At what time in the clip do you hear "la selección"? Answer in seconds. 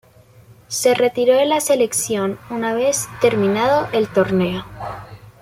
1.45-2.39